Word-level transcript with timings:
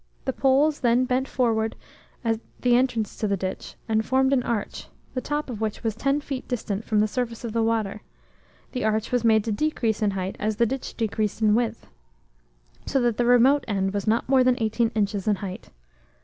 The 0.25 0.33
poles 0.33 0.79
then 0.79 1.05
bent 1.05 1.27
forward 1.27 1.75
at 2.25 2.39
the 2.61 2.75
entrance 2.75 3.15
to 3.17 3.27
the 3.27 3.37
ditch, 3.37 3.75
and 3.87 4.03
formed 4.03 4.33
an 4.33 4.41
arch, 4.41 4.87
the 5.13 5.21
top 5.21 5.47
of 5.47 5.61
which 5.61 5.83
was 5.83 5.93
tea 5.95 6.19
feet 6.21 6.47
distant 6.47 6.85
from 6.85 7.01
the 7.01 7.07
surface 7.07 7.43
of 7.43 7.53
the 7.53 7.61
water; 7.61 8.01
the 8.71 8.83
arch 8.83 9.11
was 9.11 9.23
made 9.23 9.43
to 9.43 9.51
decrease 9.51 10.01
in 10.01 10.09
height 10.17 10.37
as 10.39 10.55
the 10.55 10.65
ditch 10.65 10.97
decreased 10.97 11.43
in 11.43 11.53
width, 11.53 11.85
so 12.87 12.99
that 12.99 13.17
the 13.17 13.25
remote 13.25 13.63
end 13.67 13.93
was 13.93 14.07
not 14.07 14.27
more 14.27 14.43
than 14.43 14.57
eighteen 14.59 14.89
inches 14.95 15.27
in 15.27 15.35
height. 15.35 15.69